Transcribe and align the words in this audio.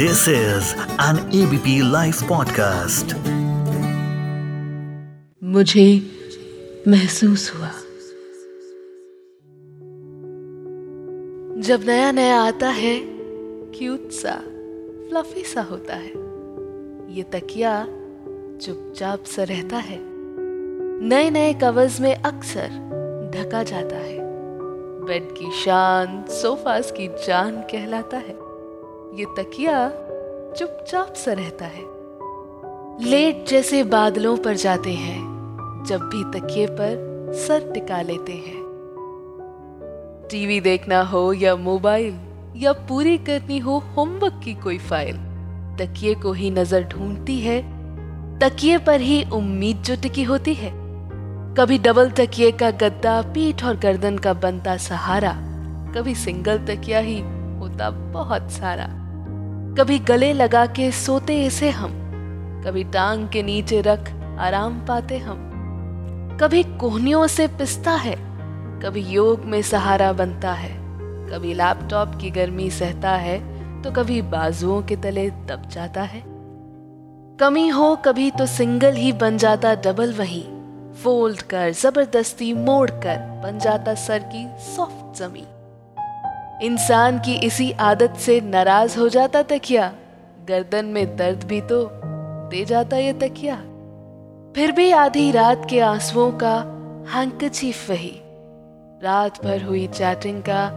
This 0.00 0.28
is 0.28 0.62
an 1.00 1.16
ABP 1.16 1.82
Life 1.82 2.32
podcast. 2.32 3.14
मुझे 5.44 6.02
महसूस 6.88 7.52
हुआ। 7.56 7.68
जब 11.62 11.80
नया 11.86 12.12
नया 12.12 12.40
आता 12.40 12.68
है 12.68 13.00
क्यूट 13.78 14.10
सा 14.10 14.34
फ्लफी 15.08 15.44
सा 15.44 15.62
होता 15.62 15.94
है। 15.94 16.12
ये 17.16 17.22
तकिया 17.22 17.84
चुपचाप 18.60 19.24
सा 19.24 19.42
रहता 19.42 19.76
है। 19.76 19.98
नए 21.02 21.30
नए 21.30 21.52
कवर्स 21.52 22.00
में 22.00 22.14
अक्सर 22.14 22.68
ढका 23.34 23.62
जाता 23.62 23.96
है। 23.96 24.18
बेड 25.04 25.32
की 25.32 25.50
शान 25.50 26.24
सोफास 26.28 26.92
की 26.92 27.08
जान 27.08 27.60
कहलाता 27.60 28.16
है। 28.16 28.49
ये 29.14 29.24
तकिया 29.24 29.88
चुपचाप 30.56 31.14
सा 31.14 31.32
रहता 31.32 31.64
है। 31.64 31.82
लेट 33.10 33.48
जैसे 33.48 33.82
बादलों 33.84 34.36
पर 34.36 34.56
जाते 34.56 34.92
हैं, 34.92 35.18
जब 35.88 36.00
भी 36.00 36.40
तकिए 36.40 36.66
पर 36.66 37.32
सर 37.36 37.70
टिका 37.72 38.02
लेते 38.02 38.32
हैं। 38.32 38.60
टीवी 40.30 40.60
देखना 40.60 41.02
हो 41.02 41.32
या 41.32 41.56
मोबाइल, 41.56 42.14
या 42.56 42.72
पूरी 42.72 43.18
करनी 43.18 43.58
हो 43.58 43.78
होमवर्क 43.78 44.40
की 44.44 44.54
कोई 44.54 44.78
फ़ाइल, 44.78 45.16
तकिए 45.80 46.14
को 46.14 46.32
ही 46.32 46.50
नज़र 46.50 46.84
ढूंढती 46.84 47.38
है। 47.40 47.60
तकिए 48.38 48.78
पर 48.78 49.00
ही 49.00 49.22
उम्मीद 49.32 49.82
जो 49.82 49.96
टिकी 50.02 50.22
होती 50.22 50.54
है। 50.54 50.70
कभी 51.54 51.78
डबल 51.78 52.10
तकिए 52.10 52.50
का 52.52 52.70
गद्दा, 52.70 53.22
पीठ 53.22 53.64
और 53.64 53.76
गर्दन 53.76 54.18
का 54.18 54.32
बनता 54.32 54.76
सहारा, 54.76 55.32
कभी 55.96 56.14
सिंगल 56.14 56.58
तकिया 56.58 56.98
ही 56.98 57.20
होता 57.58 57.90
बहुत 57.90 58.50
सारा। 58.50 58.99
कभी 59.70 59.98
गले 59.98 60.32
लगा 60.32 60.64
के 60.66 60.90
सोते 60.92 61.34
इसे 61.44 61.68
हम, 61.70 61.92
कभी 62.66 62.82
टांग 62.84 63.28
के 63.28 63.42
नीचे 63.42 63.80
रख 63.80 64.10
आराम 64.38 64.80
पाते 64.86 65.18
हम। 65.18 66.38
कभी 66.40 66.62
कोहनियों 66.80 67.26
से 67.26 67.46
पिसता 67.48 67.92
है, 67.96 68.14
कभी 68.82 69.00
योग 69.04 69.44
में 69.44 69.60
सहारा 69.62 70.12
बनता 70.12 70.52
है, 70.52 70.70
कभी 71.30 71.54
लैपटॉप 71.54 72.18
की 72.20 72.30
गर्मी 72.30 72.70
सहता 72.70 73.10
है 73.16 73.38
तो 73.82 73.90
कभी 73.92 74.20
बाजुओं 74.24 74.80
के 74.82 74.96
तले 74.96 75.28
दब 75.30 75.68
जाता 75.68 76.02
है। 76.04 76.22
कमी 77.40 77.68
हो 77.68 77.94
कभी 77.96 78.30
तो 78.30 78.46
सिंगल 78.46 78.94
ही 78.94 79.12
बन 79.14 79.38
जाता 79.38 79.74
डबल 79.76 80.12
वही, 80.14 80.42
फोल्ड 81.02 81.42
कर, 81.42 81.70
ज़बरदस्ती 81.72 82.52
मोड़ 82.54 82.90
कर, 82.90 83.18
बन 83.44 83.58
जाता 83.58 83.94
सर 83.98 84.28
की 84.34 84.46
सॉफ्ट 84.66 85.18
जमी। 85.18 85.46
इंसान 86.62 87.18
की 87.18 87.34
इसी 87.34 87.72
आदत 87.72 88.14
से 88.16 88.40
नाराज़ 88.40 88.98
हो 88.98 89.08
जाता 89.08 89.42
तकिया। 89.42 89.92
गर्दन 90.48 90.84
में 90.84 91.16
दर्द 91.16 91.44
भी 91.44 91.60
तो 91.60 91.90
दे 92.50 92.64
जाता 92.64 92.96
ये 92.96 93.12
तकिया। 93.12 93.56
फिर 94.56 94.72
भी 94.72 94.90
आधी 94.90 95.32
रात 95.32 95.66
के 95.70 95.80
आंसुओं 95.80 96.32
का 96.32 96.56
हैंकचीफ 97.14 97.90
वही। 97.90 98.20
रात 99.02 99.44
भर 99.44 99.62
हुई 99.62 99.86
चैटिंग 99.86 100.42
का 100.42 100.70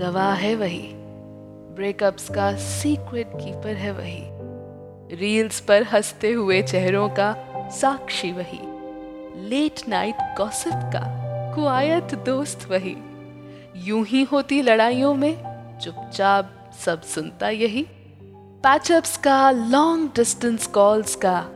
गवाह 0.00 0.34
है 0.34 0.54
वही। 0.54 0.92
ब्रेकअप्स 1.74 2.28
का 2.30 2.56
सीक्रेट 2.56 3.26
कीपर 3.26 3.74
है 3.74 3.92
वही। 3.92 4.22
रील्स 5.16 5.60
पर 5.60 5.82
हँसते 5.82 6.32
हुए 6.32 6.62
चेहरों 6.62 7.08
का 7.08 7.36
साक्षी 7.70 8.32
वही। 8.32 8.60
लेट 9.48 9.88
नाइट 9.88 10.16
गॉसिप 10.38 10.72
का 10.72 11.04
क्वायत 11.54 12.14
दोस्त 12.14 12.70
वही। 12.70 12.96
यूँ 13.84 14.04
ही 14.04 14.22
होती 14.22 14.62
लड़ाइयों 14.62 15.14
में। 15.14 15.34
चुपचाप 15.82 16.72
सब 16.84 17.02
सुनता 17.02 17.48
यही। 17.48 17.86
पैचअप्स 18.62 19.16
का 19.16 19.50
लॉन्ग 19.50 20.10
डिस्टेंस 20.16 20.66
कॉल्स 20.66 21.14
का, 21.14 21.46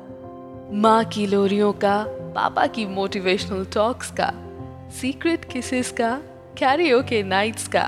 माँ 0.72 1.05
की 1.05 1.27
लोरियों 1.27 1.72
का, 1.72 2.05
पापा 2.08 2.66
की 2.66 2.86
मोटिवेशनल 2.86 3.64
टॉक्स 3.64 4.11
का 4.11 4.32
सीक्रेट 5.00 5.44
किसेस 5.44 5.90
का 5.92 6.20
कैरियो 6.58 7.02
के 7.02 7.22
नाइट्स 7.22 7.68
का 7.68 7.84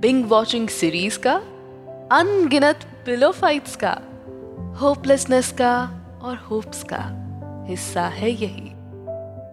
बिंग 0.00 0.24
वॉचिंग 0.24 0.68
सीरीज़ 0.68 1.18
का 1.18 1.34
अनगिनत 2.12 2.80
पिलो 3.06 3.30
फाइट्स 3.32 3.76
का 3.76 3.98
होपलेसनेस 4.80 5.52
का 5.52 5.72
और 6.22 6.36
होप्स 6.36 6.82
का 6.82 7.00
हिस्सा 7.68 8.02
है 8.02 8.30
यही। 8.30 8.70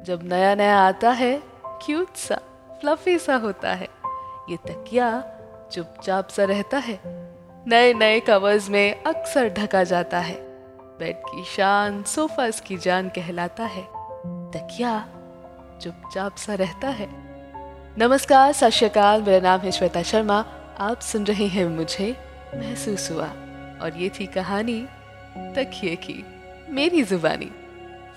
जब 0.05 0.19
नया 0.23 0.55
नया 0.55 0.77
आता 0.79 1.11
है 1.11 1.43
क्यूट 1.66 2.16
सा 2.16 2.39
फ्लफी 2.81 3.17
सा 3.17 3.35
होता 3.35 3.73
है। 3.73 3.87
ये 4.50 4.58
तकिया 4.58 5.24
चुपचाप 5.72 6.28
सा 6.28 6.44
रहता 6.44 6.78
है। 6.78 7.00
नए 7.68 7.94
नए 7.94 8.19
कवर्स 8.19 8.69
में 8.69 9.03
अक्सर 9.03 9.50
ढका 9.50 9.84
जाता 9.84 10.19
है। 10.19 10.35
बेड 11.00 11.16
की 11.16 11.44
शान 11.44 12.03
सोफा 12.03 12.50
की 12.50 12.78
जान 12.78 13.09
कहलाता 13.09 13.63
है। 13.63 13.81
तकिया 14.52 15.08
चुपचाप 15.81 16.35
सा 16.35 16.53
रहता 16.53 16.88
है। 16.88 17.08
नमस्कार, 17.97 18.53
सत 18.53 18.72
मेरा 19.28 19.40
नाम 19.40 19.59
है 19.59 19.72
श्वेता 19.72 20.03
शर्मा। 20.03 20.46
आप 20.79 21.00
सुन 21.00 21.24
रहे 21.24 21.47
हैं 21.47 21.66
मुझे 21.66 22.18
महसूस 22.56 23.12
हुआ। 23.12 23.28
और 23.81 23.94
ये 23.97 24.09
थी 24.09 24.25
कहानी 24.25 24.88
तकिए 25.38 25.96
की, 25.96 26.25
मेरी 26.69 27.03
जुबानी। 27.03 27.52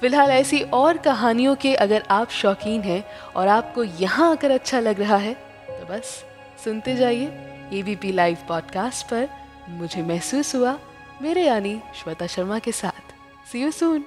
फ़िलहाल 0.01 0.31
ऐसी 0.31 0.61
और 0.61 0.97
कहानियों 0.97 1.57
के 1.57 1.75
अगर 1.75 2.05
आप 2.11 2.31
शौकीन 2.31 2.83
हैं 2.83 3.05
और 3.37 3.49
आपको 3.49 3.85
यहाँ 3.85 4.33
आकर 4.33 4.51
अच्छा 4.51 4.81
लग 4.81 5.01
रहा 5.01 5.17
है 5.17 5.50
बस। 5.91 6.25
सुनते 6.65 6.97
जाइए 6.97 7.27
एबीपी 7.73 8.13
लाइव 8.13 8.37
पॉडकास्ट 8.49 9.07
पर 9.07 9.29
मुझे 9.69 10.03
महसूस 10.03 10.55
हुआ 10.55 10.79
मेरे 11.23 11.45
यानी 11.47 11.81
श्वेता 12.03 12.27
शर्मा 12.27 12.59
के 12.59 12.73
साथ। 12.73 13.15
See 13.53 13.63
you 13.63 13.71
soon 13.71 14.05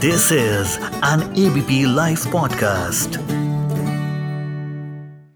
this 0.00 0.32
is 0.32 0.78
an 1.04 1.34
ABP 1.38 1.94
live 1.94 2.16
podcast. 2.16 3.47